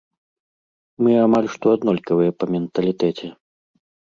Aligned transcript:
Мы 1.07 1.11
амаль 1.25 1.49
што 1.55 1.65
аднолькавыя 1.79 2.31
па 2.41 2.45
менталітэце. 2.57 3.31